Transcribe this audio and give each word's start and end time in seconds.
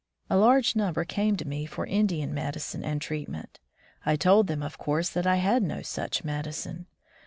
A 0.31 0.35
large 0.35 0.75
number 0.75 1.05
came 1.05 1.37
to 1.37 1.47
me 1.47 1.67
for 1.67 1.85
Indian 1.85 2.33
medi 2.33 2.59
cine 2.59 2.83
and 2.83 2.99
treatment. 2.99 3.59
I 4.03 4.15
told 4.15 4.47
them, 4.47 4.63
of 4.63 4.79
course, 4.79 5.09
that 5.11 5.27
I 5.27 5.35
had 5.35 5.61
no 5.61 5.83
such 5.83 6.23
medicine. 6.23 6.87